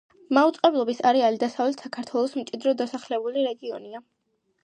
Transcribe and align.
მაუწყებლობის 0.35 1.01
არეალი 1.09 1.39
დასავლეთ 1.43 1.83
საქართველოს 1.85 2.35
მჭიდროდ 2.39 2.81
დასახლებული 2.81 3.47
რეგიონია. 3.51 4.01